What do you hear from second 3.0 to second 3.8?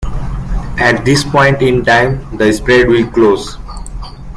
close.